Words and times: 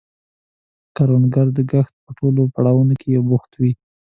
کروندګر 0.95 1.47
د 1.57 1.59
کښت 1.71 1.93
په 2.03 2.11
ټولو 2.17 2.41
پړاوونو 2.53 2.93
کې 3.01 3.09
بوخت 3.27 3.51
دی 3.61 3.71